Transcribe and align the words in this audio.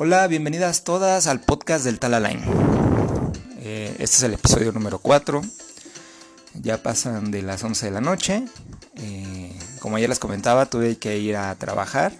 Hola, 0.00 0.28
bienvenidas 0.28 0.84
todas 0.84 1.26
al 1.26 1.40
podcast 1.40 1.84
del 1.84 1.98
Talaline. 1.98 2.40
Eh, 3.58 3.96
este 3.98 4.16
es 4.18 4.22
el 4.22 4.34
episodio 4.34 4.70
número 4.70 5.00
4. 5.00 5.42
Ya 6.54 6.80
pasan 6.84 7.32
de 7.32 7.42
las 7.42 7.64
11 7.64 7.86
de 7.86 7.90
la 7.90 8.00
noche. 8.00 8.44
Eh, 8.94 9.58
como 9.80 9.98
ya 9.98 10.06
les 10.06 10.20
comentaba, 10.20 10.66
tuve 10.66 10.98
que 10.98 11.18
ir 11.18 11.36
a 11.36 11.52
trabajar 11.56 12.12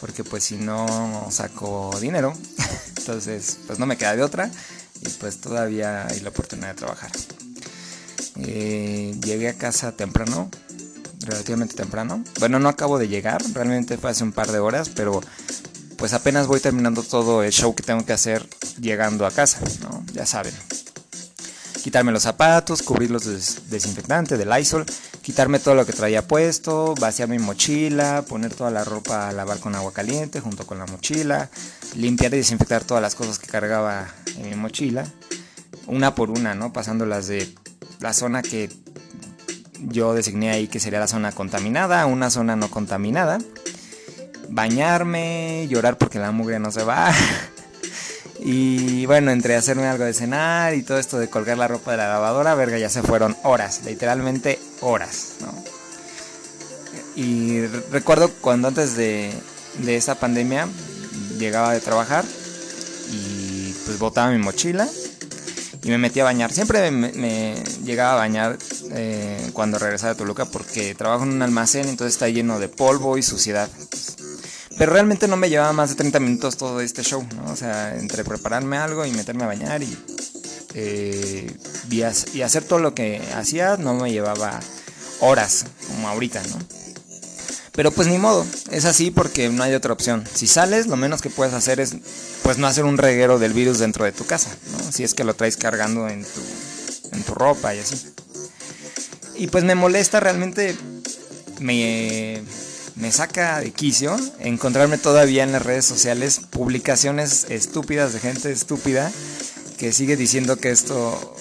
porque 0.00 0.22
pues 0.22 0.44
si 0.44 0.56
no 0.56 1.28
saco 1.30 1.98
dinero, 1.98 2.34
entonces 2.98 3.58
pues 3.66 3.78
no 3.78 3.86
me 3.86 3.96
queda 3.96 4.14
de 4.14 4.22
otra 4.22 4.50
y 5.00 5.08
pues 5.08 5.40
todavía 5.40 6.06
hay 6.08 6.20
la 6.20 6.28
oportunidad 6.28 6.68
de 6.68 6.74
trabajar. 6.74 7.10
Eh, 8.36 9.16
llegué 9.24 9.48
a 9.48 9.54
casa 9.54 9.92
temprano, 9.92 10.50
relativamente 11.20 11.74
temprano. 11.74 12.22
Bueno, 12.38 12.58
no 12.58 12.68
acabo 12.68 12.98
de 12.98 13.08
llegar, 13.08 13.42
realmente 13.54 13.96
fue 13.96 14.10
hace 14.10 14.24
un 14.24 14.32
par 14.32 14.52
de 14.52 14.58
horas, 14.58 14.90
pero 14.90 15.22
pues 15.98 16.12
apenas 16.12 16.46
voy 16.46 16.60
terminando 16.60 17.02
todo 17.02 17.42
el 17.42 17.52
show 17.52 17.74
que 17.74 17.82
tengo 17.82 18.06
que 18.06 18.12
hacer 18.12 18.48
llegando 18.80 19.26
a 19.26 19.32
casa, 19.32 19.58
¿no? 19.82 20.04
Ya 20.12 20.24
saben. 20.24 20.54
Quitarme 21.82 22.12
los 22.12 22.22
zapatos, 22.22 22.82
cubrirlos 22.82 23.24
de 23.24 23.34
desinfectante, 23.68 24.36
del 24.36 24.48
Lysol, 24.48 24.86
quitarme 25.22 25.58
todo 25.58 25.74
lo 25.74 25.84
que 25.84 25.92
traía 25.92 26.26
puesto, 26.26 26.94
vaciar 27.00 27.28
mi 27.28 27.38
mochila, 27.38 28.22
poner 28.22 28.54
toda 28.54 28.70
la 28.70 28.84
ropa 28.84 29.28
a 29.28 29.32
lavar 29.32 29.58
con 29.58 29.74
agua 29.74 29.92
caliente 29.92 30.40
junto 30.40 30.66
con 30.66 30.78
la 30.78 30.86
mochila, 30.86 31.50
limpiar 31.96 32.32
y 32.32 32.38
desinfectar 32.38 32.84
todas 32.84 33.02
las 33.02 33.14
cosas 33.16 33.38
que 33.38 33.48
cargaba 33.48 34.06
en 34.36 34.50
mi 34.50 34.54
mochila, 34.54 35.04
una 35.86 36.14
por 36.14 36.30
una, 36.30 36.54
¿no? 36.54 36.72
Pasándolas 36.72 37.26
de 37.26 37.52
la 38.00 38.12
zona 38.12 38.42
que 38.42 38.70
yo 39.80 40.14
designé 40.14 40.50
ahí 40.50 40.68
que 40.68 40.80
sería 40.80 41.00
la 41.00 41.08
zona 41.08 41.32
contaminada 41.32 42.06
una 42.06 42.30
zona 42.30 42.54
no 42.54 42.70
contaminada. 42.70 43.38
Bañarme, 44.48 45.66
llorar 45.68 45.98
porque 45.98 46.18
la 46.18 46.30
mugre 46.30 46.58
no 46.58 46.70
se 46.70 46.84
va. 46.84 47.12
y 48.40 49.06
bueno, 49.06 49.30
entre 49.30 49.56
hacerme 49.56 49.86
algo 49.86 50.04
de 50.04 50.14
cenar 50.14 50.74
y 50.74 50.82
todo 50.82 50.98
esto 50.98 51.18
de 51.18 51.28
colgar 51.28 51.58
la 51.58 51.68
ropa 51.68 51.92
de 51.92 51.98
la 51.98 52.08
lavadora, 52.08 52.54
verga, 52.54 52.78
ya 52.78 52.88
se 52.88 53.02
fueron 53.02 53.36
horas, 53.42 53.82
literalmente 53.84 54.58
horas. 54.80 55.34
Y 57.14 57.66
recuerdo 57.90 58.30
cuando 58.40 58.68
antes 58.68 58.96
de, 58.96 59.32
de 59.78 59.96
esta 59.96 60.14
pandemia 60.14 60.68
llegaba 61.38 61.72
de 61.72 61.80
trabajar 61.80 62.24
y 63.10 63.72
pues 63.84 63.98
botaba 63.98 64.30
mi 64.30 64.38
mochila 64.38 64.88
y 65.82 65.90
me 65.90 65.98
metí 65.98 66.20
a 66.20 66.24
bañar. 66.24 66.52
Siempre 66.52 66.90
me, 66.90 67.54
llegaba 67.84 68.12
a 68.12 68.16
bañar 68.16 68.58
eh, 68.92 69.50
cuando 69.52 69.78
regresaba 69.78 70.12
a 70.12 70.16
Toluca 70.16 70.44
porque 70.44 70.94
trabajo 70.94 71.24
en 71.24 71.30
un 71.30 71.42
almacén, 71.42 71.88
entonces 71.88 72.14
está 72.14 72.28
lleno 72.28 72.58
de 72.58 72.68
polvo 72.68 73.16
y 73.16 73.22
suciedad. 73.22 73.68
Pero 74.78 74.92
realmente 74.92 75.26
no 75.26 75.36
me 75.36 75.50
llevaba 75.50 75.72
más 75.72 75.90
de 75.90 75.96
30 75.96 76.20
minutos 76.20 76.56
todo 76.56 76.80
este 76.80 77.02
show, 77.02 77.26
¿no? 77.34 77.52
O 77.52 77.56
sea, 77.56 77.96
entre 77.96 78.22
prepararme 78.22 78.78
algo 78.78 79.04
y 79.04 79.10
meterme 79.10 79.42
a 79.42 79.48
bañar 79.48 79.82
y, 79.82 79.98
eh, 80.74 81.52
y, 81.90 82.42
hacer 82.42 82.62
todo 82.62 82.78
lo 82.78 82.94
que 82.94 83.20
hacía 83.34 83.76
no 83.76 83.94
me 83.94 84.12
llevaba 84.12 84.60
horas, 85.20 85.64
como 85.88 86.08
ahorita, 86.08 86.40
¿no? 86.44 86.58
Pero 87.72 87.90
pues 87.90 88.06
ni 88.08 88.18
modo, 88.18 88.46
es 88.70 88.84
así 88.84 89.10
porque 89.10 89.48
no 89.48 89.62
hay 89.64 89.74
otra 89.74 89.92
opción. 89.92 90.24
Si 90.32 90.46
sales, 90.46 90.86
lo 90.86 90.96
menos 90.96 91.22
que 91.22 91.30
puedes 91.30 91.54
hacer 91.54 91.80
es 91.80 91.96
pues 92.42 92.58
no 92.58 92.66
hacer 92.66 92.84
un 92.84 92.98
reguero 92.98 93.38
del 93.38 93.52
virus 93.52 93.78
dentro 93.78 94.04
de 94.04 94.12
tu 94.12 94.26
casa, 94.26 94.50
¿no? 94.72 94.92
Si 94.92 95.02
es 95.02 95.14
que 95.14 95.24
lo 95.24 95.34
traes 95.34 95.56
cargando 95.56 96.08
en 96.08 96.22
tu, 96.22 96.40
en 97.12 97.22
tu 97.24 97.34
ropa 97.34 97.74
y 97.74 97.80
así. 97.80 98.12
Y 99.36 99.48
pues 99.48 99.64
me 99.64 99.74
molesta 99.74 100.20
realmente, 100.20 100.76
me, 101.60 102.42
me 102.98 103.12
saca 103.12 103.60
de 103.60 103.70
quicio 103.70 104.16
encontrarme 104.40 104.98
todavía 104.98 105.44
en 105.44 105.52
las 105.52 105.62
redes 105.62 105.84
sociales 105.84 106.40
publicaciones 106.50 107.46
estúpidas 107.48 108.12
de 108.12 108.20
gente 108.20 108.50
estúpida 108.50 109.10
que 109.78 109.92
sigue 109.92 110.16
diciendo 110.16 110.56
que 110.56 110.70
esto 110.70 111.36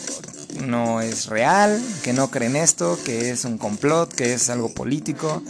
no 0.66 1.01
es 1.01 1.25
real, 1.25 1.81
que 2.03 2.13
no 2.13 2.29
creen 2.29 2.56
esto, 2.56 3.00
que 3.03 3.31
es 3.31 3.46
un 3.46 3.57
complot, 3.57 4.13
que 4.13 4.34
es 4.34 4.50
algo 4.50 4.73
político. 4.73 5.41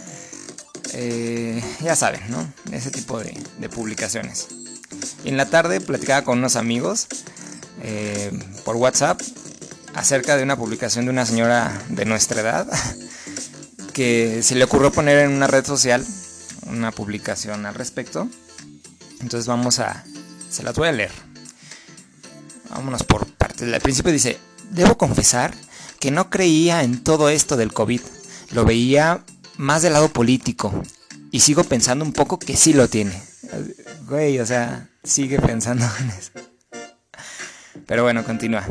Eh, 0.94 1.62
ya 1.80 1.94
saben, 1.94 2.22
¿no? 2.30 2.50
Ese 2.72 2.90
tipo 2.90 3.18
de, 3.18 3.34
publicaciones. 3.68 4.48
En 5.24 5.36
la 5.36 5.50
tarde 5.50 5.80
platicaba 5.82 6.24
con 6.24 6.38
unos 6.38 6.56
amigos 6.56 7.08
eh, 7.82 8.32
por 8.64 8.76
WhatsApp 8.76 9.20
acerca 9.94 10.36
de 10.36 10.42
una 10.42 10.56
publicación 10.56 11.04
de 11.04 11.10
una 11.10 11.26
señora 11.26 11.82
de 11.90 12.06
nuestra 12.06 12.40
edad 12.40 12.66
que 13.98 14.44
se 14.44 14.54
le 14.54 14.62
ocurrió 14.62 14.92
poner 14.92 15.18
en 15.18 15.32
una 15.32 15.48
red 15.48 15.66
social 15.66 16.06
una 16.68 16.92
publicación 16.92 17.66
al 17.66 17.74
respecto. 17.74 18.28
Entonces 19.20 19.48
vamos 19.48 19.80
a... 19.80 20.04
Se 20.48 20.62
las 20.62 20.76
voy 20.76 20.86
a 20.86 20.92
leer. 20.92 21.10
Vámonos 22.70 23.02
por 23.02 23.26
partes. 23.26 23.74
Al 23.74 23.80
principio 23.80 24.12
dice, 24.12 24.38
debo 24.70 24.96
confesar 24.96 25.52
que 25.98 26.12
no 26.12 26.30
creía 26.30 26.84
en 26.84 27.02
todo 27.02 27.28
esto 27.28 27.56
del 27.56 27.72
COVID. 27.72 28.00
Lo 28.52 28.64
veía 28.64 29.24
más 29.56 29.82
del 29.82 29.94
lado 29.94 30.10
político. 30.10 30.80
Y 31.32 31.40
sigo 31.40 31.64
pensando 31.64 32.04
un 32.04 32.12
poco 32.12 32.38
que 32.38 32.56
sí 32.56 32.74
lo 32.74 32.86
tiene. 32.86 33.20
Güey, 34.06 34.38
o 34.38 34.46
sea, 34.46 34.88
sigue 35.02 35.40
pensando 35.40 35.84
en 35.98 36.10
eso. 36.10 36.30
Pero 37.84 38.04
bueno, 38.04 38.22
continúa. 38.24 38.64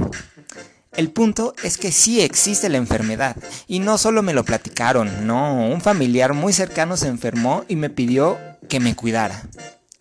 El 0.98 1.12
punto 1.12 1.54
es 1.64 1.78
que 1.78 1.92
sí 1.92 2.22
existe 2.22 2.70
la 2.70 2.78
enfermedad. 2.78 3.38
Y 3.68 3.80
no 3.80 4.00
solo 4.00 4.24
me 4.24 4.34
lo 4.34 4.44
platicaron, 4.44 5.28
no. 5.28 5.68
Un 5.68 5.80
familiar 5.80 6.34
muy 6.34 6.54
cercano 6.54 6.98
se 6.98 7.08
enfermó 7.08 7.64
y 7.68 7.76
me 7.76 7.92
pidió 7.92 8.38
que 8.68 8.80
me 8.80 8.96
cuidara. 8.96 9.44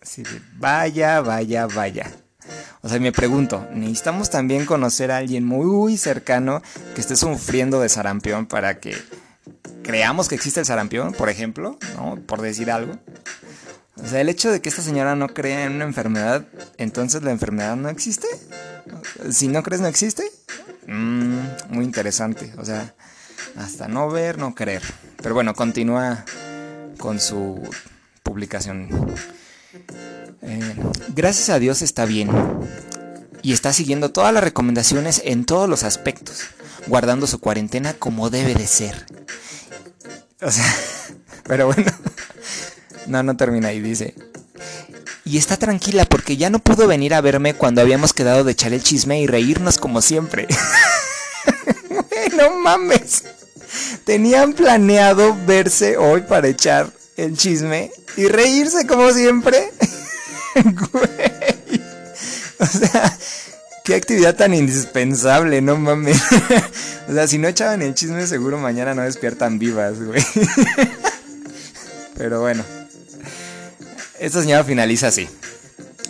Así 0.01 0.23
de, 0.23 0.41
vaya, 0.55 1.21
vaya, 1.21 1.67
vaya. 1.67 2.11
O 2.81 2.89
sea, 2.89 2.99
me 2.99 3.11
pregunto, 3.11 3.67
¿necesitamos 3.73 4.31
también 4.31 4.65
conocer 4.65 5.11
a 5.11 5.17
alguien 5.17 5.45
muy 5.45 5.97
cercano 5.97 6.63
que 6.95 7.01
esté 7.01 7.15
sufriendo 7.15 7.79
de 7.79 7.89
sarampión 7.89 8.47
para 8.47 8.79
que 8.79 8.97
creamos 9.83 10.27
que 10.27 10.35
existe 10.35 10.61
el 10.61 10.65
sarampión, 10.65 11.13
por 11.13 11.29
ejemplo, 11.29 11.77
¿no? 11.95 12.15
Por 12.25 12.41
decir 12.41 12.71
algo. 12.71 12.97
O 14.03 14.07
sea, 14.07 14.21
el 14.21 14.29
hecho 14.29 14.51
de 14.51 14.61
que 14.61 14.69
esta 14.69 14.81
señora 14.81 15.15
no 15.15 15.27
crea 15.29 15.65
en 15.65 15.73
una 15.73 15.85
enfermedad, 15.85 16.45
entonces 16.77 17.23
la 17.23 17.31
enfermedad 17.31 17.75
no 17.75 17.89
existe. 17.89 18.27
Si 19.31 19.47
no 19.47 19.63
crees, 19.63 19.81
no 19.81 19.87
existe. 19.87 20.26
Mm, 20.87 21.39
muy 21.69 21.85
interesante. 21.85 22.53
O 22.57 22.65
sea, 22.65 22.95
hasta 23.57 23.87
no 23.87 24.09
ver, 24.09 24.37
no 24.37 24.55
creer. 24.55 24.81
Pero 25.21 25.35
bueno, 25.35 25.53
continúa 25.53 26.25
con 26.97 27.19
su 27.19 27.61
publicación. 28.23 28.89
Eh, 30.41 30.75
gracias 31.15 31.49
a 31.49 31.59
Dios 31.59 31.81
está 31.81 32.05
bien. 32.05 32.29
Y 33.41 33.53
está 33.53 33.71
siguiendo 33.71 34.11
todas 34.11 34.33
las 34.33 34.43
recomendaciones 34.43 35.21
en 35.23 35.45
todos 35.45 35.69
los 35.69 35.83
aspectos, 35.83 36.41
guardando 36.87 37.27
su 37.27 37.39
cuarentena 37.39 37.93
como 37.93 38.29
debe 38.29 38.55
de 38.55 38.67
ser. 38.67 39.05
O 40.41 40.51
sea, 40.51 40.65
pero 41.43 41.67
bueno. 41.67 41.91
No, 43.07 43.23
no 43.23 43.37
termina 43.37 43.69
ahí, 43.69 43.79
dice. 43.79 44.15
Y 45.27 45.37
está 45.37 45.57
tranquila 45.57 46.05
porque 46.05 46.37
ya 46.37 46.49
no 46.49 46.59
pudo 46.59 46.87
venir 46.87 47.13
a 47.13 47.19
verme 47.19 47.53
cuando 47.53 47.81
habíamos 47.81 48.13
quedado 48.13 48.45
de 48.45 48.53
echar 48.53 48.71
el 48.71 48.81
chisme 48.81 49.19
y 49.19 49.27
reírnos 49.27 49.77
como 49.77 50.01
siempre. 50.01 50.47
no 52.37 52.51
mames. 52.51 53.23
Tenían 54.05 54.53
planeado 54.53 55.35
verse 55.45 55.97
hoy 55.97 56.21
para 56.21 56.47
echar 56.47 56.93
el 57.17 57.35
chisme 57.37 57.91
y 58.15 58.29
reírse 58.29 58.87
como 58.87 59.11
siempre. 59.11 59.69
Güey. 60.63 61.81
O 62.59 62.65
sea, 62.65 63.17
qué 63.83 63.95
actividad 63.95 64.33
tan 64.33 64.53
indispensable, 64.53 65.61
no 65.61 65.75
mames. 65.75 66.21
o 67.09 67.13
sea, 67.13 67.27
si 67.27 67.37
no 67.37 67.49
echaban 67.49 67.81
el 67.81 67.93
chisme, 67.95 68.25
seguro 68.27 68.57
mañana 68.59 68.95
no 68.95 69.01
despiertan 69.01 69.59
vivas, 69.59 70.01
güey. 70.01 70.25
Pero 72.15 72.39
bueno. 72.39 72.76
Esta 74.19 74.41
señora 74.41 74.63
finaliza 74.63 75.07
así. 75.07 75.27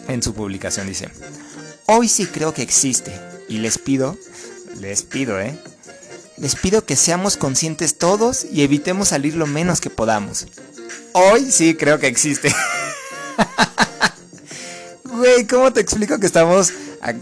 En 0.08 0.24
su 0.24 0.34
publicación 0.34 0.88
dice, 0.88 1.10
hoy 1.86 2.08
sí 2.08 2.26
creo 2.26 2.54
que 2.54 2.62
existe. 2.62 3.12
Y 3.50 3.60
les 3.60 3.78
pido, 3.78 4.18
les 4.80 5.04
pido, 5.04 5.40
¿eh? 5.40 5.58
Les 6.38 6.56
pido 6.56 6.86
que 6.86 6.96
seamos 6.96 7.38
conscientes 7.38 7.98
todos 7.98 8.46
y 8.52 8.62
evitemos 8.64 9.10
salir 9.10 9.36
lo 9.36 9.48
menos 9.48 9.82
que 9.82 9.90
podamos. 9.90 10.48
Hoy 11.14 11.52
sí 11.52 11.76
creo 11.76 12.00
que 12.00 12.08
existe. 12.08 12.54
Güey, 15.04 15.48
¿cómo 15.48 15.74
te 15.74 15.82
explico 15.82 16.20
que 16.20 16.28
estamos 16.28 16.72
a 17.02 17.16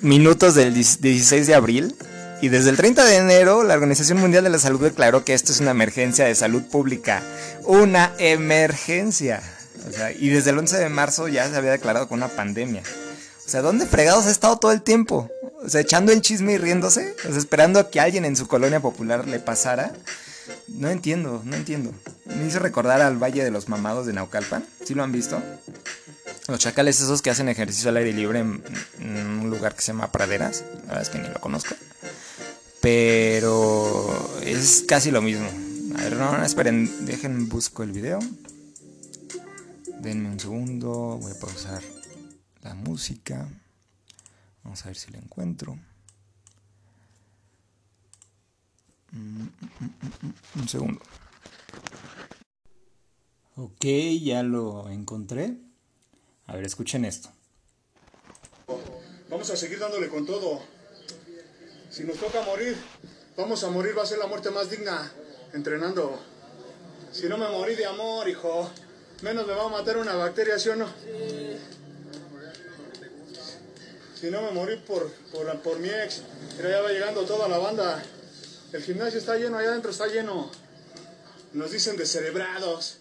minutos 0.00 0.54
del 0.54 0.74
16 0.74 1.46
de 1.46 1.54
abril. 1.54 1.94
Y 2.40 2.48
desde 2.48 2.70
el 2.70 2.76
30 2.76 3.04
de 3.04 3.16
enero, 3.16 3.64
la 3.64 3.74
Organización 3.74 4.18
Mundial 4.18 4.44
de 4.44 4.50
la 4.50 4.58
Salud 4.58 4.80
declaró 4.80 5.24
que 5.24 5.34
esto 5.34 5.50
es 5.50 5.60
una 5.60 5.72
emergencia 5.72 6.24
de 6.24 6.34
salud 6.34 6.62
pública. 6.62 7.22
Una 7.64 8.12
emergencia. 8.18 9.42
Y 10.18 10.28
desde 10.28 10.50
el 10.50 10.58
11 10.58 10.78
de 10.78 10.88
marzo 10.88 11.28
ya 11.28 11.48
se 11.48 11.56
había 11.56 11.70
declarado 11.70 12.08
con 12.08 12.18
una 12.18 12.28
pandemia. 12.28 12.82
O 13.48 13.50
sea, 13.50 13.62
¿dónde 13.62 13.86
fregados 13.86 14.26
ha 14.26 14.30
estado 14.30 14.58
todo 14.58 14.72
el 14.72 14.82
tiempo? 14.82 15.30
O 15.64 15.68
sea, 15.68 15.80
echando 15.80 16.12
el 16.12 16.20
chisme 16.20 16.52
y 16.52 16.58
riéndose. 16.58 17.14
O 17.26 17.30
sea, 17.30 17.38
esperando 17.38 17.80
a 17.80 17.90
que 17.90 18.00
alguien 18.00 18.24
en 18.24 18.36
su 18.36 18.46
colonia 18.46 18.80
popular 18.80 19.26
le 19.26 19.38
pasara. 19.38 19.92
No 20.68 20.90
entiendo, 20.90 21.42
no 21.44 21.56
entiendo. 21.56 21.92
Me 22.26 22.46
hizo 22.46 22.58
recordar 22.58 23.00
al 23.00 23.16
Valle 23.16 23.42
de 23.42 23.50
los 23.50 23.68
Mamados 23.68 24.06
de 24.06 24.12
Naucalpan. 24.12 24.64
¿Sí 24.84 24.94
lo 24.94 25.02
han 25.02 25.12
visto? 25.12 25.42
Los 26.46 26.58
chacales 26.58 27.00
esos 27.00 27.20
que 27.20 27.30
hacen 27.30 27.48
ejercicio 27.48 27.90
al 27.90 27.96
aire 27.96 28.12
libre 28.12 28.40
en, 28.40 28.62
un 29.00 29.50
lugar 29.50 29.74
que 29.74 29.82
se 29.82 29.92
llama 29.92 30.12
Praderas. 30.12 30.64
La 30.82 30.94
verdad 30.94 31.02
es 31.02 31.08
que 31.08 31.18
ni 31.18 31.28
lo 31.28 31.40
conozco. 31.40 31.74
Pero 32.80 34.40
es 34.42 34.84
casi 34.86 35.10
lo 35.10 35.20
mismo. 35.20 35.48
A 35.98 36.02
ver, 36.02 36.16
no, 36.16 36.44
esperen, 36.44 37.06
dejen, 37.06 37.48
busco 37.48 37.82
el 37.82 37.92
video. 37.92 38.20
Denme 40.00 40.30
un 40.30 40.38
segundo, 40.38 41.18
voy 41.20 41.32
a 41.32 41.38
pausar 41.40 41.82
la 42.62 42.72
música. 42.74 43.48
Vamos 44.62 44.84
a 44.84 44.88
ver 44.88 44.96
si 44.96 45.10
lo 45.10 45.18
encuentro. 45.18 45.76
Mm, 49.10 49.42
mm, 49.42 49.48
mm, 50.22 50.60
un 50.60 50.68
segundo. 50.68 51.00
Ok, 53.56 53.84
ya 54.22 54.44
lo 54.44 54.88
encontré. 54.88 55.56
A 56.46 56.54
ver, 56.54 56.64
escuchen 56.64 57.04
esto. 57.04 57.30
Vamos 59.28 59.50
a 59.50 59.56
seguir 59.56 59.80
dándole 59.80 60.08
con 60.08 60.24
todo. 60.24 60.62
Si 61.90 62.04
nos 62.04 62.18
toca 62.18 62.42
morir, 62.42 62.76
vamos 63.36 63.64
a 63.64 63.70
morir, 63.70 63.98
va 63.98 64.04
a 64.04 64.06
ser 64.06 64.18
la 64.18 64.28
muerte 64.28 64.52
más 64.52 64.70
digna 64.70 65.12
entrenando. 65.52 66.20
Si 67.10 67.28
no 67.28 67.36
me 67.36 67.48
morí 67.48 67.74
de 67.74 67.86
amor, 67.86 68.28
hijo, 68.28 68.70
menos 69.22 69.46
me 69.46 69.54
va 69.54 69.64
a 69.64 69.68
matar 69.68 69.96
una 69.98 70.14
bacteria, 70.14 70.58
¿sí 70.58 70.68
o 70.68 70.76
no? 70.76 70.86
Si 74.20 74.30
no 74.30 74.42
me 74.42 74.50
morí 74.50 74.76
por, 74.76 75.10
por, 75.32 75.60
por 75.60 75.78
mi 75.78 75.88
ex, 75.88 76.22
pero 76.56 76.70
ya 76.70 76.80
va 76.80 76.90
llegando 76.90 77.22
toda 77.22 77.48
la 77.48 77.58
banda. 77.58 78.02
El 78.72 78.82
gimnasio 78.82 79.18
está 79.18 79.36
lleno, 79.36 79.58
allá 79.58 79.70
adentro 79.70 79.90
está 79.90 80.06
lleno. 80.08 80.50
Nos 81.52 81.70
dicen 81.70 81.96
descerebrados. 81.96 82.98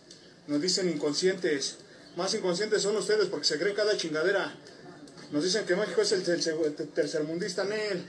Nos 0.47 0.61
dicen 0.61 0.89
inconscientes. 0.89 1.77
Más 2.15 2.33
inconscientes 2.33 2.81
son 2.81 2.95
ustedes 2.95 3.27
porque 3.27 3.45
se 3.45 3.59
creen 3.59 3.75
cada 3.75 3.97
chingadera. 3.97 4.55
Nos 5.31 5.43
dicen 5.43 5.65
que 5.65 5.75
México 5.75 6.01
es 6.01 6.11
el, 6.13 6.23
tercermundista 6.93 7.63
en 7.63 7.73
él. 7.73 8.05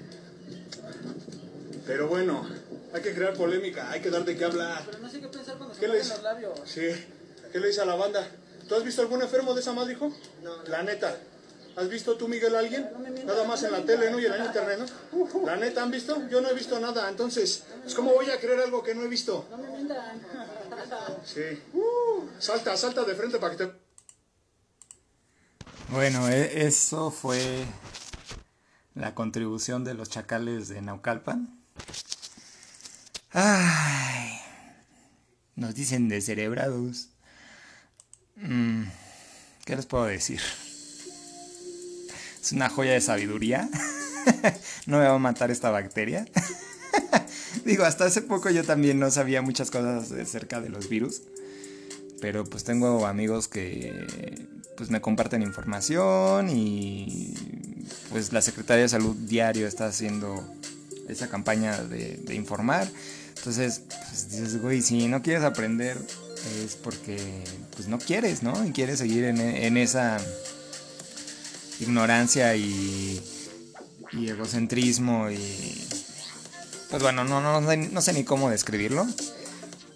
Pero 1.87 2.06
bueno, 2.06 2.49
hay 2.93 3.02
que 3.02 3.14
crear 3.14 3.34
polémica, 3.34 3.90
hay 3.90 4.00
que 4.00 4.11
dar 4.11 4.25
de 4.25 4.37
qué 4.37 4.44
hablar. 4.44 4.84
Pero 4.87 4.99
no 4.99 5.11
sé 5.11 5.20
qué 5.20 5.28
pensar 5.28 5.56
cuando 5.56 5.75
se 5.75 5.88
los 5.88 6.22
labios. 6.22 6.61
Sí, 6.64 6.90
¿qué 7.52 7.60
le 7.60 7.68
dice 7.68 7.80
a 7.80 7.84
la 7.84 7.94
banda? 7.94 8.26
¿Tú 8.68 8.74
has 8.74 8.84
visto 8.84 9.02
algún 9.02 9.22
enfermo 9.22 9.54
de 9.54 9.60
esa 9.60 9.72
madre, 9.72 9.94
hijo? 9.94 10.12
No. 10.42 10.62
La 10.64 10.82
neta. 10.82 11.16
¿Has 11.76 11.88
visto 11.88 12.16
tú, 12.16 12.26
Miguel, 12.26 12.56
a 12.56 12.58
alguien? 12.58 12.90
nada 13.24 13.44
más 13.44 13.62
en 13.62 13.70
la 13.70 13.84
tele, 13.84 14.10
¿no? 14.10 14.18
Y 14.18 14.26
en 14.26 14.32
el 14.32 14.44
internet, 14.44 14.80
¿no? 15.12 15.46
La 15.46 15.56
neta, 15.56 15.82
¿han 15.82 15.92
visto? 15.92 16.28
Yo 16.28 16.40
no 16.40 16.50
he 16.50 16.54
visto 16.54 16.78
nada. 16.80 17.08
Entonces, 17.08 17.64
¿cómo 17.94 18.12
voy 18.12 18.28
a 18.30 18.40
creer 18.40 18.60
algo 18.60 18.82
que 18.82 18.96
no 18.96 19.02
he 19.02 19.08
visto? 19.08 19.46
No 19.48 19.58
me 19.58 19.68
mientan. 19.68 20.20
Sí. 21.24 21.62
salta, 22.40 22.76
salta 22.76 23.04
de 23.04 23.14
frente 23.14 23.38
para 23.38 23.56
que 23.56 23.64
te... 23.64 23.72
Bueno, 25.90 26.28
e, 26.28 26.66
eso 26.66 27.12
fue 27.12 27.64
la 28.94 29.14
contribución 29.14 29.84
de 29.84 29.94
los 29.94 30.10
chacales 30.10 30.68
de 30.68 30.82
Naucalpan. 30.82 31.60
Ay, 33.30 34.40
nos 35.54 35.74
dicen 35.74 36.08
descerebrados. 36.08 37.10
Mm, 38.43 38.85
¿Qué 39.64 39.76
les 39.76 39.87
puedo 39.87 40.05
decir? 40.05 40.40
Es 42.40 42.52
una 42.52 42.69
joya 42.69 42.93
de 42.93 43.00
sabiduría. 43.00 43.69
no 44.87 44.99
me 44.99 45.05
va 45.05 45.14
a 45.14 45.19
matar 45.19 45.50
esta 45.50 45.70
bacteria. 45.70 46.26
Digo, 47.64 47.85
hasta 47.85 48.05
hace 48.05 48.23
poco 48.23 48.50
yo 48.50 48.64
también 48.64 48.99
no 48.99 49.11
sabía 49.11 49.43
muchas 49.43 49.70
cosas 49.70 50.12
acerca 50.12 50.61
de 50.61 50.69
los 50.69 50.88
virus. 50.88 51.23
Pero 52.20 52.44
pues 52.44 52.64
tengo 52.64 53.06
amigos 53.06 53.49
que 53.49 54.49
pues 54.76 54.90
me 54.90 55.00
comparten 55.00 55.43
información 55.43 56.49
y 56.50 57.35
pues 58.11 58.32
la 58.32 58.43
Secretaría 58.43 58.82
de 58.82 58.88
Salud 58.88 59.17
diario 59.17 59.67
está 59.67 59.87
haciendo 59.87 60.44
esa 61.08 61.29
campaña 61.29 61.82
de, 61.82 62.35
informar. 62.35 62.88
Entonces, 63.37 63.82
pues 63.88 64.31
dices, 64.31 64.61
güey, 64.61 64.82
si 64.82 65.08
no 65.08 65.23
quieres 65.23 65.44
aprender 65.44 65.99
es 66.64 66.76
porque 66.76 67.19
pues 67.76 67.88
no 67.88 67.99
quieres, 67.99 68.43
¿no? 68.43 68.64
Y 68.64 68.73
quieres 68.73 68.99
seguir 68.99 69.25
en, 69.25 69.76
esa 69.76 70.19
ignorancia 71.81 72.56
y, 72.56 73.23
y 74.12 74.29
egocentrismo 74.29 75.31
y 75.31 75.38
pues 76.90 77.02
bueno, 77.02 77.25
no, 77.25 77.40
no, 77.40 77.61
no, 77.61 78.02
sé 78.02 78.12
ni 78.12 78.25
cómo 78.25 78.50
describirlo. 78.50 79.06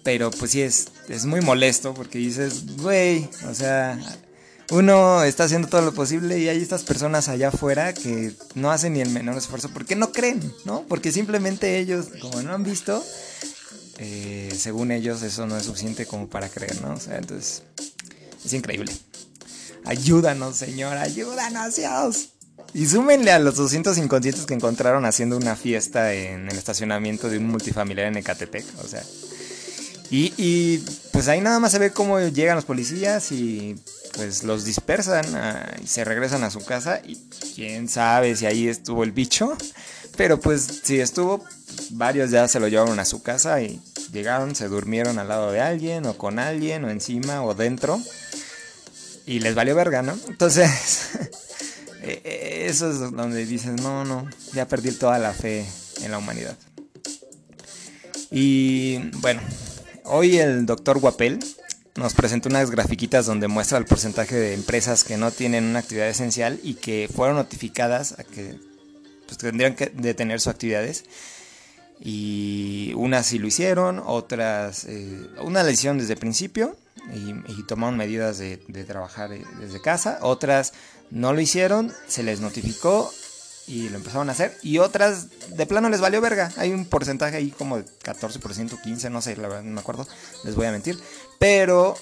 Pero 0.03 0.31
pues 0.31 0.51
sí 0.51 0.61
es, 0.61 0.89
es 1.07 1.25
muy 1.25 1.41
molesto 1.41 1.93
porque 1.93 2.17
dices, 2.17 2.77
güey, 2.77 3.29
o 3.49 3.53
sea, 3.53 3.97
uno 4.69 5.23
está 5.23 5.45
haciendo 5.45 5.69
todo 5.69 5.81
lo 5.81 5.93
posible 5.93 6.39
y 6.39 6.49
hay 6.49 6.61
estas 6.61 6.83
personas 6.83 7.29
allá 7.29 7.47
afuera 7.49 7.93
que 7.93 8.33
no 8.53 8.69
hacen 8.69 8.93
ni 8.93 9.01
el 9.01 9.09
menor 9.09 9.37
esfuerzo 9.37 9.69
porque 9.73 9.95
no 9.95 10.11
creen, 10.11 10.53
¿no? 10.65 10.83
Porque 10.89 11.11
simplemente 11.11 11.79
ellos, 11.79 12.07
como 12.21 12.41
no 12.41 12.53
han 12.53 12.63
visto, 12.63 13.03
eh, 13.97 14.53
según 14.57 14.91
ellos 14.91 15.21
eso 15.21 15.45
no 15.45 15.57
es 15.57 15.65
suficiente 15.65 16.05
como 16.05 16.27
para 16.27 16.49
creer, 16.49 16.81
¿no? 16.81 16.93
O 16.93 16.99
sea, 16.99 17.17
entonces 17.17 17.63
es 18.43 18.53
increíble. 18.53 18.91
Ayúdanos, 19.85 20.55
Señor, 20.55 20.97
ayúdanos, 20.97 21.75
Dios. 21.75 22.29
Y 22.73 22.87
súmenle 22.87 23.31
a 23.31 23.39
los 23.39 23.55
200 23.55 23.97
inconscientes 23.97 24.45
que 24.45 24.53
encontraron 24.53 25.05
haciendo 25.05 25.37
una 25.37 25.55
fiesta 25.55 26.13
en 26.13 26.49
el 26.49 26.57
estacionamiento 26.57 27.29
de 27.29 27.37
un 27.37 27.47
multifamiliar 27.47 28.07
en 28.07 28.17
Ecatepec. 28.17 28.65
O 28.83 28.87
sea. 28.87 29.03
Y, 30.09 30.77
pues 31.11 31.27
ahí 31.27 31.41
nada 31.41 31.59
más 31.59 31.71
se 31.71 31.79
ve 31.79 31.91
cómo 31.91 32.19
llegan 32.19 32.55
los 32.55 32.65
policías 32.65 33.31
y 33.31 33.75
pues 34.13 34.43
los 34.43 34.63
dispersan 34.63 35.25
ah, 35.35 35.65
y 35.83 35.87
se 35.87 36.03
regresan 36.03 36.43
a 36.43 36.51
su 36.51 36.63
casa. 36.63 37.01
Y 37.03 37.15
quién 37.55 37.89
sabe 37.89 38.35
si 38.35 38.45
ahí 38.45 38.67
estuvo 38.67 39.03
el 39.03 39.11
bicho. 39.11 39.57
Pero 40.15 40.39
pues 40.39 40.81
si 40.83 40.99
estuvo, 40.99 41.43
varios 41.97 42.31
ya 42.31 42.47
se 42.47 42.59
lo 42.59 42.67
llevaron 42.67 42.99
a 42.99 43.05
su 43.05 43.23
casa 43.23 43.61
y 43.61 43.81
llegaron, 44.11 44.55
se 44.55 44.67
durmieron 44.67 45.19
al 45.19 45.27
lado 45.27 45.51
de 45.51 45.61
alguien 45.61 46.05
o 46.05 46.17
con 46.17 46.39
alguien 46.39 46.83
o 46.85 46.89
encima 46.89 47.43
o 47.43 47.53
dentro. 47.53 47.99
Y 49.25 49.39
les 49.39 49.55
valió 49.55 49.75
verga, 49.75 50.01
¿no? 50.01 50.17
Entonces... 50.27 51.09
Eh, 52.01 52.21
eh, 52.23 52.65
eso 52.67 52.89
es 52.89 52.99
donde 53.11 53.45
dices, 53.45 53.81
no, 53.81 54.03
no, 54.05 54.27
ya 54.53 54.67
perdí 54.67 54.91
toda 54.91 55.19
la 55.19 55.33
fe 55.33 55.65
en 56.01 56.11
la 56.11 56.17
humanidad. 56.17 56.57
Y 58.31 58.97
bueno, 59.19 59.41
hoy 60.05 60.37
el 60.37 60.65
doctor 60.65 60.99
Guapel 60.99 61.39
nos 61.95 62.13
presentó 62.15 62.49
unas 62.49 62.71
grafiquitas 62.71 63.27
donde 63.27 63.47
muestra 63.47 63.77
el 63.77 63.85
porcentaje 63.85 64.35
de 64.35 64.53
empresas 64.53 65.03
que 65.03 65.17
no 65.17 65.31
tienen 65.31 65.65
una 65.65 65.79
actividad 65.79 66.09
esencial 66.09 66.59
y 66.63 66.75
que 66.75 67.07
fueron 67.13 67.35
notificadas 67.35 68.17
a 68.17 68.23
que 68.23 68.55
pues, 69.27 69.37
tendrían 69.37 69.75
que 69.75 69.87
detener 69.87 70.39
sus 70.39 70.47
actividades. 70.47 71.05
Y 71.99 72.93
unas 72.95 73.27
sí 73.27 73.39
lo 73.39 73.47
hicieron, 73.47 74.01
otras, 74.05 74.85
eh, 74.85 75.29
una 75.41 75.63
la 75.63 75.71
hicieron 75.71 75.97
desde 75.97 76.13
el 76.13 76.19
principio 76.19 76.75
y, 77.13 77.63
tomaron 77.63 77.97
medidas 77.97 78.37
de, 78.37 78.57
trabajar 78.85 79.29
desde 79.29 79.81
casa, 79.81 80.19
otras 80.21 80.73
no 81.11 81.33
lo 81.33 81.41
hicieron, 81.41 81.93
se 82.07 82.23
les 82.23 82.39
notificó 82.41 83.11
y 83.67 83.89
lo 83.89 83.97
empezaron 83.97 84.29
a 84.29 84.33
hacer. 84.33 84.57
Y 84.61 84.79
otras 84.79 85.27
de 85.55 85.65
plano 85.65 85.89
les 85.89 86.01
valió 86.01 86.19
verga. 86.21 86.51
Hay 86.57 86.71
un 86.71 86.85
porcentaje 86.85 87.37
ahí 87.37 87.51
como 87.51 87.77
de 87.77 87.85
14%, 88.03 88.41
15%, 88.81 89.09
no 89.09 89.21
sé, 89.21 89.37
la 89.37 89.47
verdad 89.47 89.63
no 89.63 89.73
me 89.73 89.79
acuerdo, 89.79 90.07
les 90.43 90.55
voy 90.55 90.65
a 90.65 90.71
mentir. 90.71 90.99
Pero 91.39 91.95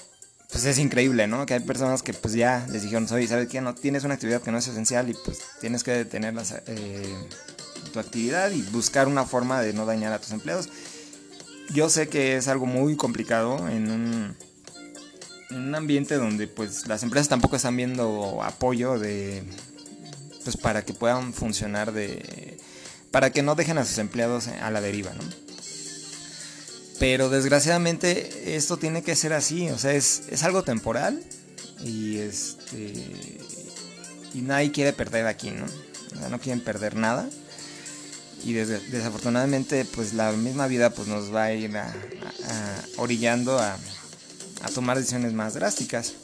pues 0.50 0.66
es 0.66 0.78
increíble, 0.78 1.26
¿no? 1.26 1.46
Que 1.46 1.54
hay 1.54 1.60
personas 1.60 2.02
que 2.02 2.12
pues 2.12 2.34
ya 2.34 2.66
les 2.70 2.82
dijeron, 2.82 3.06
oye, 3.10 3.26
¿sabes 3.26 3.48
qué? 3.48 3.60
No 3.60 3.74
tienes 3.74 4.04
una 4.04 4.14
actividad 4.14 4.42
que 4.42 4.52
no 4.52 4.58
es 4.58 4.68
esencial 4.68 5.08
y 5.08 5.14
pues 5.14 5.40
tienes 5.60 5.82
que 5.82 5.92
detener 5.92 6.34
eh, 6.66 7.28
tu 7.90 7.98
actividad 7.98 8.50
y 8.50 8.62
buscar 8.62 9.08
una 9.08 9.24
forma 9.24 9.60
de 9.60 9.72
no 9.72 9.86
dañar 9.86 10.12
a 10.12 10.20
tus 10.20 10.32
empleados. 10.32 10.68
Yo 11.72 11.88
sé 11.88 12.08
que 12.08 12.36
es 12.36 12.48
algo 12.48 12.66
muy 12.66 12.96
complicado 12.96 13.68
en 13.68 13.90
un 13.90 14.36
en 15.50 15.68
un 15.68 15.74
ambiente 15.74 16.16
donde 16.16 16.48
pues 16.48 16.86
las 16.86 17.02
empresas 17.02 17.28
tampoco 17.28 17.56
están 17.56 17.76
viendo 17.76 18.42
apoyo 18.42 18.98
de 18.98 19.44
pues 20.44 20.56
para 20.56 20.84
que 20.84 20.94
puedan 20.94 21.32
funcionar 21.32 21.92
de 21.92 22.58
para 23.10 23.30
que 23.30 23.42
no 23.42 23.54
dejen 23.54 23.78
a 23.78 23.84
sus 23.84 23.98
empleados 23.98 24.48
a 24.48 24.70
la 24.70 24.80
deriva, 24.80 25.12
¿no? 25.12 25.22
Pero 26.98 27.28
desgraciadamente 27.28 28.56
esto 28.56 28.76
tiene 28.76 29.02
que 29.02 29.16
ser 29.16 29.32
así, 29.32 29.68
o 29.70 29.78
sea, 29.78 29.92
es, 29.92 30.22
es 30.30 30.42
algo 30.44 30.62
temporal 30.62 31.22
y 31.84 32.18
este 32.18 33.38
y 34.34 34.40
nadie 34.40 34.72
quiere 34.72 34.92
perder 34.92 35.26
aquí, 35.26 35.50
¿no? 35.50 35.66
No 36.30 36.38
quieren 36.38 36.62
perder 36.62 36.96
nada 36.96 37.28
y 38.44 38.52
desafortunadamente 38.52 39.84
pues 39.84 40.14
la 40.14 40.32
misma 40.32 40.66
vida 40.66 40.90
pues 40.90 41.08
nos 41.08 41.34
va 41.34 41.44
a 41.44 41.52
ir 41.52 41.70
orillando 42.96 43.58
a, 43.58 43.76
tomar 44.74 44.96
decisiones 44.96 45.32
más 45.32 45.54
drásticas. 45.54 46.14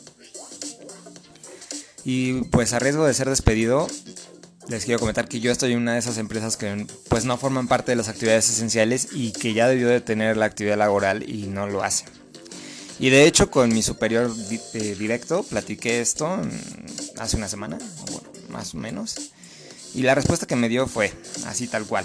Y 2.05 2.43
pues 2.45 2.73
a 2.73 2.79
riesgo 2.79 3.05
de 3.07 3.13
ser 3.13 3.29
despedido, 3.29 3.89
les 4.69 4.85
quiero 4.85 5.01
comentar 5.01 5.29
que 5.29 5.41
yo 5.41 5.51
estoy 5.51 5.73
en 5.73 5.79
una 5.79 5.95
de 5.95 5.99
esas 5.99 6.19
empresas 6.19 6.57
que 6.57 6.87
pues 7.09 7.25
no 7.25 7.37
forman 7.37 7.69
parte 7.69 7.93
de 7.93 7.97
las 7.97 8.09
actividades 8.09 8.49
esenciales 8.49 9.09
y 9.13 9.33
que 9.33 9.53
ya 9.53 9.69
debió 9.69 9.89
de 9.89 10.01
tener 10.01 10.37
la 10.37 10.47
actividad 10.47 10.79
laboral 10.79 11.29
y 11.29 11.47
no 11.47 11.67
lo 11.67 11.83
hace. 11.83 12.05
Y 13.01 13.11
de 13.11 13.27
hecho 13.27 13.51
con 13.51 13.73
mi 13.73 13.83
superior 13.83 14.33
eh, 14.75 14.97
directo 14.99 15.43
platiqué 15.43 16.01
esto, 16.01 16.41
hace 17.19 17.37
una 17.37 17.49
semana, 17.49 17.79
más 18.49 18.75
o 18.75 18.79
menos. 18.79 19.33
Y 19.95 20.03
la 20.03 20.15
respuesta 20.15 20.47
que 20.47 20.57
me 20.57 20.69
dio 20.69 20.87
fue 20.87 21.13
así 21.47 21.67
tal 21.67 21.85
cual. 21.87 22.05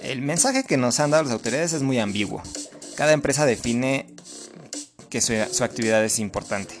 El 0.00 0.22
mensaje 0.22 0.64
que 0.64 0.76
nos 0.76 0.98
han 1.00 1.10
dado 1.10 1.24
las 1.24 1.32
autoridades 1.32 1.72
es 1.72 1.82
muy 1.82 1.98
ambiguo. 1.98 2.42
Cada 2.96 3.12
empresa 3.12 3.46
define 3.46 4.06
que 5.08 5.20
su, 5.20 5.34
actividad 5.62 6.04
es 6.04 6.18
importante. 6.18 6.74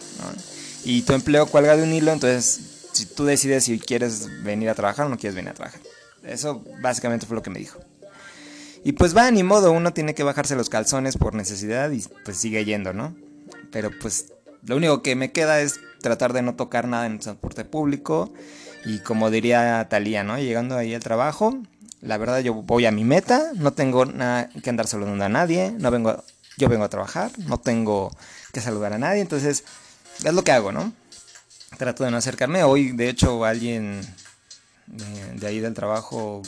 Y 0.84 1.02
tu 1.02 1.12
empleo 1.12 1.46
cuelga 1.46 1.76
de 1.76 1.82
un 1.82 1.92
hilo, 1.92 2.12
entonces 2.12 2.60
si 2.92 3.06
tú 3.06 3.24
decides 3.24 3.64
si 3.64 3.78
quieres 3.78 4.42
venir 4.42 4.68
a 4.68 4.74
trabajar 4.74 5.06
o 5.06 5.08
no 5.08 5.18
quieres 5.18 5.34
venir 5.34 5.50
a 5.50 5.54
trabajar. 5.54 5.80
Eso 6.24 6.64
básicamente 6.80 7.26
fue 7.26 7.36
lo 7.36 7.42
que 7.42 7.50
me 7.50 7.58
dijo. 7.58 7.78
Y 8.84 8.92
pues 8.92 9.16
va, 9.16 9.30
ni 9.30 9.42
modo, 9.42 9.70
uno 9.70 9.92
tiene 9.92 10.14
que 10.14 10.24
bajarse 10.24 10.56
los 10.56 10.68
calzones 10.68 11.16
por 11.16 11.34
necesidad 11.34 11.90
y 11.92 12.04
pues 12.24 12.36
sigue 12.36 12.64
yendo, 12.64 12.92
¿no? 12.92 13.14
Pero 13.70 13.90
pues 14.00 14.32
lo 14.64 14.76
único 14.76 15.02
que 15.02 15.14
me 15.14 15.30
queda 15.32 15.60
es 15.60 15.80
tratar 16.02 16.32
de 16.32 16.42
no 16.42 16.54
tocar 16.54 16.86
nada 16.86 17.06
en 17.06 17.12
el 17.12 17.18
transporte 17.20 17.64
público 17.64 18.32
y 18.84 18.98
como 18.98 19.30
diría 19.30 19.86
Talía, 19.88 20.24
¿no? 20.24 20.38
Llegando 20.38 20.76
ahí 20.76 20.94
al 20.94 21.02
trabajo, 21.02 21.56
la 22.00 22.18
verdad 22.18 22.40
yo 22.40 22.54
voy 22.54 22.84
a 22.86 22.90
mi 22.90 23.04
meta, 23.04 23.52
no 23.54 23.72
tengo 23.72 24.04
nada 24.04 24.48
que 24.62 24.70
andar 24.70 24.86
saludando 24.86 25.24
a 25.24 25.28
nadie, 25.28 25.72
no 25.78 25.90
vengo, 25.90 26.22
yo 26.58 26.68
vengo 26.68 26.84
a 26.84 26.88
trabajar, 26.88 27.30
no 27.38 27.58
tengo 27.58 28.10
que 28.52 28.60
saludar 28.60 28.92
a 28.92 28.98
nadie, 28.98 29.20
entonces 29.20 29.64
es 30.22 30.34
lo 30.34 30.44
que 30.44 30.52
hago, 30.52 30.72
¿no? 30.72 30.92
Trato 31.78 32.04
de 32.04 32.10
no 32.10 32.18
acercarme. 32.18 32.64
Hoy, 32.64 32.92
de 32.92 33.08
hecho, 33.08 33.44
alguien 33.44 34.02
de, 34.86 35.46
ahí 35.46 35.60
del 35.60 35.74
trabajo 35.74 36.42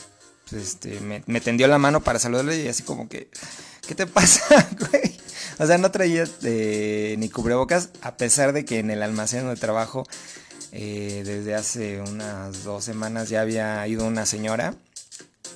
pues, 0.50 0.62
este, 0.62 1.00
me, 1.00 1.40
tendió 1.40 1.66
la 1.66 1.78
mano 1.78 2.02
para 2.02 2.18
saludarle 2.18 2.62
y 2.62 2.68
así 2.68 2.82
como 2.82 3.08
que, 3.08 3.30
¿qué 3.86 3.94
te 3.94 4.06
pasa, 4.06 4.68
güey? 4.90 5.23
O 5.58 5.66
sea, 5.66 5.78
no 5.78 5.90
traía 5.90 6.24
eh, 6.42 7.14
ni 7.18 7.28
cubrebocas, 7.28 7.90
a 8.02 8.16
pesar 8.16 8.52
de 8.52 8.64
que 8.64 8.78
en 8.78 8.90
el 8.90 9.02
almacén 9.02 9.48
de 9.48 9.56
trabajo 9.56 10.04
eh, 10.72 11.22
desde 11.24 11.54
hace 11.54 12.00
unas 12.00 12.64
dos 12.64 12.84
semanas 12.84 13.28
ya 13.28 13.40
había 13.40 13.86
ido 13.86 14.06
una 14.06 14.26
señora, 14.26 14.74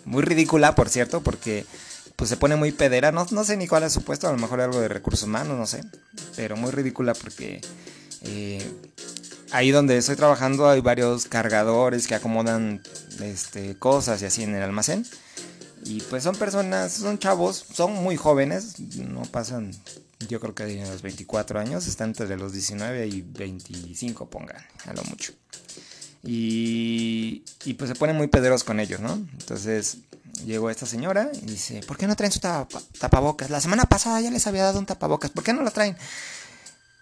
muy 0.04 0.22
ridícula 0.22 0.74
por 0.74 0.88
cierto, 0.88 1.22
porque 1.22 1.66
pues 2.16 2.30
se 2.30 2.36
pone 2.36 2.56
muy 2.56 2.72
pedera, 2.72 3.12
no, 3.12 3.26
no 3.30 3.44
sé 3.44 3.56
ni 3.56 3.66
cuál 3.68 3.84
es 3.84 3.92
su 3.92 4.02
puesto, 4.02 4.28
a 4.28 4.32
lo 4.32 4.38
mejor 4.38 4.60
algo 4.60 4.80
de 4.80 4.88
recursos 4.88 5.24
humanos, 5.24 5.56
no 5.56 5.66
sé, 5.66 5.82
pero 6.36 6.56
muy 6.56 6.70
ridícula 6.70 7.14
porque 7.14 7.60
eh, 8.22 8.64
ahí 9.52 9.70
donde 9.70 9.96
estoy 9.96 10.16
trabajando 10.16 10.68
hay 10.68 10.80
varios 10.80 11.26
cargadores 11.26 12.06
que 12.06 12.14
acomodan 12.14 12.82
este, 13.22 13.76
cosas 13.78 14.22
y 14.22 14.26
así 14.26 14.42
en 14.42 14.54
el 14.54 14.62
almacén. 14.62 15.04
Y 15.84 16.00
pues 16.02 16.22
son 16.22 16.36
personas, 16.36 16.92
son 16.92 17.18
chavos, 17.18 17.64
son 17.72 17.92
muy 17.94 18.16
jóvenes, 18.16 18.78
no 18.96 19.22
pasan 19.22 19.72
yo 20.26 20.40
creo 20.40 20.54
que 20.54 20.64
de 20.64 20.86
los 20.86 21.02
24 21.02 21.60
años, 21.60 21.86
están 21.86 22.08
entre 22.08 22.36
los 22.36 22.52
19 22.52 23.06
y 23.06 23.22
25, 23.22 24.28
pongan, 24.28 24.56
a 24.86 24.92
lo 24.92 25.02
mucho. 25.04 25.32
Y, 26.24 27.44
y 27.64 27.74
pues 27.74 27.90
se 27.90 27.94
ponen 27.94 28.16
muy 28.16 28.26
pederos 28.26 28.64
con 28.64 28.80
ellos, 28.80 29.00
¿no? 29.00 29.12
Entonces 29.14 29.98
llegó 30.44 30.70
esta 30.70 30.86
señora 30.86 31.30
y 31.40 31.46
dice, 31.46 31.80
¿por 31.86 31.96
qué 31.96 32.06
no 32.08 32.16
traen 32.16 32.32
su 32.32 32.40
tapabocas? 32.40 33.50
La 33.50 33.60
semana 33.60 33.84
pasada 33.84 34.20
ya 34.20 34.30
les 34.30 34.46
había 34.46 34.64
dado 34.64 34.80
un 34.80 34.86
tapabocas, 34.86 35.30
¿por 35.30 35.44
qué 35.44 35.52
no 35.52 35.62
lo 35.62 35.70
traen? 35.70 35.96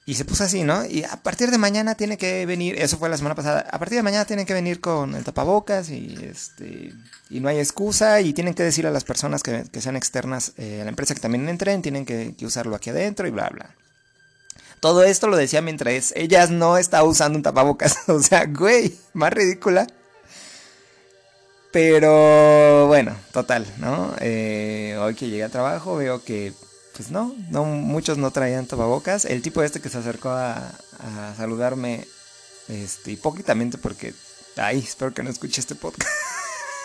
Y 0.08 0.14
se 0.14 0.24
puso 0.24 0.44
así, 0.44 0.62
¿no? 0.62 0.86
Y 0.86 1.02
a 1.02 1.16
partir 1.16 1.50
de 1.50 1.58
mañana 1.58 1.96
tiene 1.96 2.16
que 2.16 2.46
venir, 2.46 2.80
eso 2.80 2.96
fue 2.96 3.08
la 3.08 3.16
semana 3.16 3.34
pasada, 3.34 3.66
a 3.68 3.78
partir 3.80 3.96
de 3.96 4.04
mañana 4.04 4.24
tienen 4.24 4.46
que 4.46 4.54
venir 4.54 4.80
con 4.80 5.16
el 5.16 5.24
tapabocas 5.24 5.90
y 5.90 6.16
este 6.22 6.92
y 7.28 7.40
no 7.40 7.48
hay 7.48 7.58
excusa 7.58 8.20
y 8.20 8.32
tienen 8.32 8.54
que 8.54 8.62
decir 8.62 8.86
a 8.86 8.92
las 8.92 9.02
personas 9.02 9.42
que, 9.42 9.64
sean 9.80 9.96
externas 9.96 10.52
eh, 10.58 10.80
a 10.80 10.84
la 10.84 10.90
empresa 10.90 11.12
que 11.12 11.20
también 11.20 11.48
entren, 11.48 11.82
tienen 11.82 12.06
que, 12.06 12.36
usarlo 12.42 12.76
aquí 12.76 12.90
adentro 12.90 13.26
y 13.26 13.32
bla, 13.32 13.48
bla. 13.48 13.74
Todo 14.78 15.02
esto 15.02 15.26
lo 15.26 15.36
decía 15.36 15.60
mientras 15.60 16.12
ellas 16.14 16.50
no 16.50 16.78
está 16.78 17.02
usando 17.02 17.36
un 17.36 17.42
tapabocas, 17.42 17.96
o 18.08 18.22
sea, 18.22 18.46
güey, 18.46 18.96
más 19.12 19.32
ridícula. 19.32 19.88
Pero 21.72 22.86
bueno, 22.86 23.16
total, 23.32 23.66
¿no? 23.78 24.14
Eh, 24.20 24.96
hoy 25.00 25.16
que 25.16 25.28
llegué 25.28 25.42
al 25.42 25.50
trabajo 25.50 25.96
veo 25.96 26.22
que 26.22 26.52
pues 26.96 27.10
no, 27.10 27.34
no, 27.50 27.64
muchos 27.64 28.16
no 28.16 28.30
traían 28.30 28.66
tapabocas. 28.66 29.24
El 29.26 29.42
tipo 29.42 29.62
este 29.62 29.80
que 29.80 29.88
se 29.88 29.98
acercó 29.98 30.30
a, 30.30 30.72
saludarme, 31.36 32.06
este, 32.68 33.12
hipócritamente 33.12 33.76
porque, 33.76 34.14
ay, 34.56 34.78
espero 34.78 35.12
que 35.12 35.22
no 35.22 35.30
escuche 35.30 35.60
este 35.60 35.74
podcast. 35.74 36.10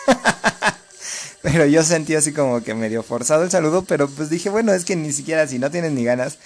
pero 1.42 1.64
yo 1.66 1.82
sentí 1.82 2.14
así 2.14 2.32
como 2.32 2.62
que 2.62 2.74
medio 2.74 3.02
forzado 3.02 3.42
el 3.42 3.50
saludo, 3.50 3.84
pero 3.84 4.08
pues 4.08 4.28
dije, 4.28 4.50
bueno, 4.50 4.72
es 4.72 4.84
que 4.84 4.96
ni 4.96 5.12
siquiera 5.12 5.46
si 5.46 5.58
no 5.58 5.70
tienes 5.70 5.92
ni 5.92 6.04
ganas, 6.04 6.38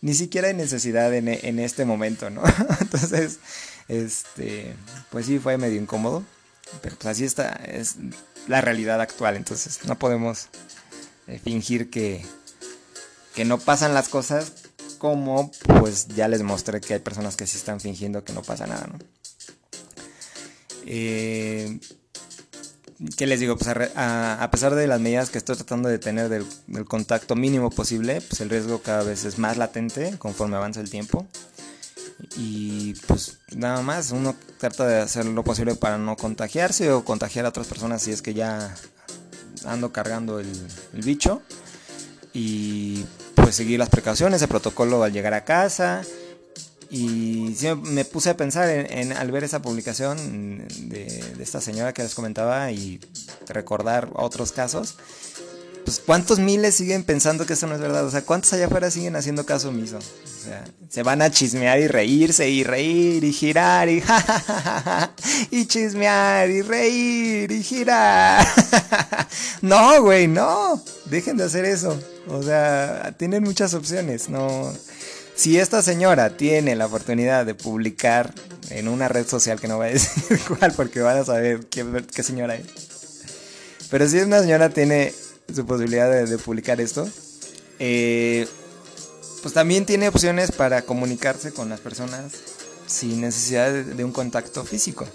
ni 0.00 0.14
siquiera 0.14 0.48
hay 0.48 0.54
necesidad 0.54 1.12
en, 1.12 1.28
en 1.28 1.58
este 1.58 1.84
momento, 1.84 2.30
¿no? 2.30 2.42
Entonces, 2.80 3.40
este, 3.88 4.76
pues 5.10 5.26
sí 5.26 5.40
fue 5.40 5.58
medio 5.58 5.80
incómodo, 5.80 6.22
pero 6.82 6.94
pues 6.96 7.06
así 7.06 7.24
está, 7.24 7.48
es 7.66 7.96
la 8.46 8.60
realidad 8.60 9.00
actual, 9.00 9.36
entonces 9.36 9.80
no 9.84 9.98
podemos 9.98 10.48
eh, 11.26 11.38
fingir 11.42 11.90
que, 11.90 12.24
que 13.38 13.44
no 13.44 13.58
pasan 13.58 13.94
las 13.94 14.08
cosas 14.08 14.52
como 14.98 15.52
pues 15.78 16.08
ya 16.08 16.26
les 16.26 16.42
mostré 16.42 16.80
que 16.80 16.94
hay 16.94 16.98
personas 16.98 17.36
que 17.36 17.46
sí 17.46 17.56
están 17.56 17.78
fingiendo 17.78 18.24
que 18.24 18.32
no 18.32 18.42
pasa 18.42 18.66
nada, 18.66 18.88
¿no? 18.88 18.98
Eh, 20.84 21.78
¿Qué 23.16 23.28
les 23.28 23.38
digo? 23.38 23.56
Pues 23.56 23.68
a, 23.94 24.48
pesar 24.50 24.74
de 24.74 24.88
las 24.88 25.00
medidas 25.00 25.30
que 25.30 25.38
estoy 25.38 25.54
tratando 25.54 25.88
de 25.88 26.00
tener 26.00 26.28
del, 26.28 26.46
contacto 26.88 27.36
mínimo 27.36 27.70
posible, 27.70 28.20
pues 28.22 28.40
el 28.40 28.50
riesgo 28.50 28.82
cada 28.82 29.04
vez 29.04 29.24
es 29.24 29.38
más 29.38 29.56
latente 29.56 30.18
conforme 30.18 30.56
avanza 30.56 30.80
el 30.80 30.90
tiempo. 30.90 31.24
Y 32.36 32.94
pues 33.06 33.38
nada 33.54 33.82
más, 33.82 34.10
uno 34.10 34.34
trata 34.58 34.84
de 34.84 34.98
hacer 34.98 35.26
lo 35.26 35.44
posible 35.44 35.76
para 35.76 35.96
no 35.96 36.16
contagiarse 36.16 36.90
o 36.90 37.04
contagiar 37.04 37.46
a 37.46 37.50
otras 37.50 37.68
personas 37.68 38.02
si 38.02 38.10
es 38.10 38.20
que 38.20 38.34
ya 38.34 38.74
ando 39.64 39.92
cargando 39.92 40.40
el, 40.40 40.50
el 40.92 41.02
bicho. 41.02 41.40
Y 42.34 43.04
pues 43.48 43.56
seguir 43.56 43.78
las 43.78 43.88
precauciones, 43.88 44.42
el 44.42 44.48
protocolo 44.48 45.02
al 45.02 45.10
llegar 45.10 45.32
a 45.32 45.42
casa. 45.42 46.02
Y 46.90 47.56
me 47.82 48.04
puse 48.04 48.28
a 48.28 48.36
pensar 48.36 48.68
en, 48.68 49.14
al 49.14 49.30
ver 49.32 49.42
esa 49.42 49.62
publicación 49.62 50.68
de, 50.90 51.24
esta 51.40 51.62
señora 51.62 51.94
que 51.94 52.02
les 52.02 52.14
comentaba 52.14 52.70
y 52.72 53.00
recordar 53.48 54.10
otros 54.12 54.52
casos. 54.52 54.96
Pues 55.82 55.98
cuántos 55.98 56.38
miles 56.38 56.74
siguen 56.74 57.04
pensando 57.04 57.46
que 57.46 57.54
eso 57.54 57.66
no 57.66 57.74
es 57.74 57.80
verdad. 57.80 58.04
O 58.04 58.10
sea, 58.10 58.20
cuántos 58.20 58.52
allá 58.52 58.66
afuera 58.66 58.90
siguen 58.90 59.16
haciendo 59.16 59.46
caso 59.46 59.70
omiso. 59.70 59.96
O 59.96 60.44
sea, 60.44 60.66
se 60.90 61.02
van 61.02 61.22
a 61.22 61.30
chismear 61.30 61.80
y 61.80 61.88
reírse 61.88 62.50
y 62.50 62.64
reír 62.64 63.24
y 63.24 63.32
girar 63.32 63.88
y 63.88 64.02
y 65.50 65.64
chismear 65.64 66.50
y 66.50 66.60
reír 66.60 67.50
y 67.50 67.62
girar. 67.62 68.46
no, 69.62 70.02
güey, 70.02 70.28
no. 70.28 70.82
Dejen 71.06 71.38
de 71.38 71.44
hacer 71.44 71.64
eso. 71.64 71.98
O 72.30 72.42
sea, 72.42 73.14
tienen 73.18 73.42
muchas 73.42 73.74
opciones. 73.74 74.28
No, 74.28 74.72
si 75.34 75.58
esta 75.58 75.82
señora 75.82 76.36
tiene 76.36 76.74
la 76.76 76.86
oportunidad 76.86 77.46
de 77.46 77.54
publicar 77.54 78.34
en 78.70 78.88
una 78.88 79.08
red 79.08 79.26
social 79.26 79.60
que 79.60 79.68
no 79.68 79.76
voy 79.76 79.88
a 79.88 79.90
decir 79.92 80.40
cuál, 80.46 80.72
porque 80.72 81.00
van 81.00 81.18
a 81.18 81.24
saber 81.24 81.66
qué, 81.66 82.22
señora 82.22 82.56
es. 82.56 82.66
Pero 83.90 84.08
si 84.08 84.18
una 84.18 84.40
señora 84.40 84.68
tiene 84.70 85.14
su 85.54 85.64
posibilidad 85.64 86.10
de, 86.10 86.38
publicar 86.38 86.80
esto, 86.80 87.08
eh, 87.78 88.46
pues 89.42 89.54
también 89.54 89.86
tiene 89.86 90.08
opciones 90.08 90.52
para 90.52 90.82
comunicarse 90.82 91.52
con 91.52 91.68
las 91.68 91.80
personas 91.80 92.32
sin 92.86 93.20
necesidad 93.20 93.72
de 93.72 94.04
un 94.04 94.12
contacto 94.12 94.64
físico. 94.64 95.06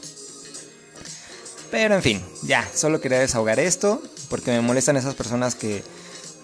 Pero 1.70 1.96
en 1.96 2.02
fin, 2.02 2.24
ya, 2.44 2.68
solo 2.74 3.02
quería 3.02 3.20
desahogar 3.20 3.60
esto, 3.60 4.02
porque 4.30 4.52
me 4.52 4.62
molestan 4.62 4.96
esas 4.96 5.16
personas 5.16 5.56
que 5.56 5.84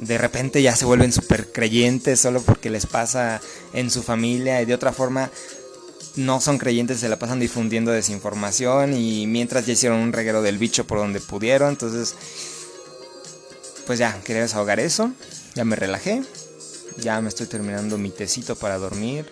de 0.02 0.18
repente 0.18 0.62
ya 0.62 0.76
se 0.76 0.86
vuelven 0.86 1.12
súper 1.12 1.52
creyentes 1.52 2.20
solo 2.20 2.42
porque 2.42 2.70
les 2.70 2.86
pasa 2.86 3.42
en 3.74 3.92
su 3.92 4.04
familia 4.04 4.62
y 4.62 4.66
de 4.66 4.74
otra 4.74 4.94
forma 4.94 5.30
no 6.16 6.42
son 6.42 6.58
creyentes, 6.58 7.00
se 7.00 7.10
la 7.10 7.20
pasan 7.20 7.40
difundiendo 7.40 7.92
desinformación 7.92 8.94
y 8.94 9.28
mientras 9.28 9.66
ya 9.66 9.74
hicieron 9.74 10.00
un 10.00 10.14
reguero 10.14 10.42
del 10.42 10.58
bicho 10.58 10.86
por 10.86 10.98
donde 11.00 11.20
pudieron, 11.20 11.70
entonces 11.70 12.16
pues 13.86 14.00
ya, 14.00 14.20
quería 14.24 14.44
desahogar 14.44 14.80
eso, 14.80 15.12
ya 15.56 15.66
me 15.66 15.76
relajé, 15.76 16.22
ya 16.98 17.20
me 17.22 17.30
estoy 17.30 17.48
terminando 17.48 17.98
mi 17.98 18.12
tecito 18.12 18.56
para 18.56 18.78
dormir, 18.78 19.26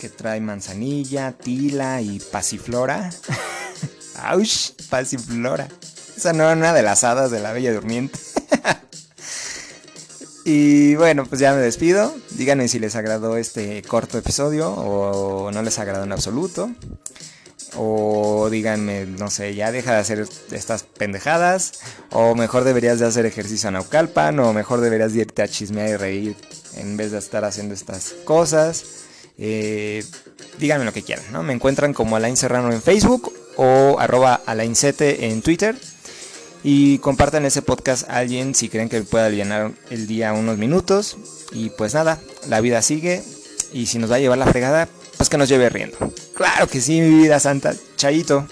que 0.00 0.08
trae 0.08 0.40
manzanilla, 0.40 1.32
tila 1.32 2.00
y 2.00 2.18
pasiflora. 2.18 3.10
¡Auch! 4.16 4.72
Pasiflora. 4.90 5.68
Esa 6.16 6.32
no 6.32 6.44
era 6.44 6.52
una 6.52 6.72
de 6.72 6.82
las 6.82 7.04
hadas 7.04 7.30
de 7.30 7.40
la 7.40 7.52
Bella 7.52 7.72
Durmiente. 7.72 8.18
Y 10.44 10.96
bueno, 10.96 11.24
pues 11.26 11.40
ya 11.40 11.52
me 11.52 11.60
despido. 11.60 12.14
Díganme 12.30 12.68
si 12.68 12.78
les 12.78 12.96
agradó 12.96 13.36
este 13.36 13.82
corto 13.82 14.18
episodio 14.18 14.70
o 14.72 15.50
no 15.52 15.62
les 15.62 15.78
agradó 15.78 16.04
en 16.04 16.12
absoluto. 16.12 16.70
O 17.76 18.48
díganme, 18.50 19.06
no 19.06 19.30
sé, 19.30 19.54
ya 19.54 19.72
deja 19.72 19.92
de 19.92 19.98
hacer 19.98 20.28
estas 20.50 20.82
pendejadas. 20.82 21.80
O 22.10 22.34
mejor 22.34 22.64
deberías 22.64 22.98
de 22.98 23.06
hacer 23.06 23.24
ejercicio 23.24 23.68
a 23.68 23.72
Naucalpan. 23.72 24.38
O 24.40 24.52
mejor 24.52 24.80
deberías 24.80 25.12
de 25.12 25.20
irte 25.20 25.42
a 25.42 25.48
chismear 25.48 25.90
y 25.90 25.96
reír 25.96 26.36
en 26.76 26.96
vez 26.96 27.12
de 27.12 27.18
estar 27.18 27.44
haciendo 27.44 27.74
estas 27.74 28.14
cosas. 28.24 28.84
Eh, 29.38 30.04
díganme 30.58 30.84
lo 30.84 30.92
que 30.92 31.02
quieran, 31.02 31.24
¿no? 31.32 31.42
Me 31.42 31.52
encuentran 31.52 31.94
como 31.94 32.16
Alain 32.16 32.36
Serrano 32.36 32.72
en 32.72 32.82
Facebook 32.82 33.32
o 33.56 33.96
arroba 33.98 34.40
Alaincete 34.44 35.26
en 35.26 35.40
Twitter. 35.40 35.76
Y 36.64 36.98
compartan 36.98 37.44
ese 37.44 37.62
podcast 37.62 38.08
a 38.08 38.18
alguien 38.18 38.54
si 38.54 38.68
creen 38.68 38.88
que 38.88 39.02
pueda 39.02 39.26
aliviar 39.26 39.72
el 39.90 40.06
día 40.06 40.32
unos 40.32 40.58
minutos. 40.58 41.16
Y 41.52 41.70
pues 41.70 41.94
nada, 41.94 42.20
la 42.48 42.60
vida 42.60 42.82
sigue. 42.82 43.22
Y 43.72 43.86
si 43.86 43.98
nos 43.98 44.10
va 44.10 44.16
a 44.16 44.20
llevar 44.20 44.38
la 44.38 44.46
fregada, 44.46 44.88
pues 45.16 45.28
que 45.28 45.38
nos 45.38 45.48
lleve 45.48 45.68
riendo. 45.68 45.96
Claro 46.34 46.68
que 46.68 46.80
sí, 46.80 47.00
mi 47.00 47.22
vida 47.22 47.40
santa. 47.40 47.74
Chayito. 47.96 48.46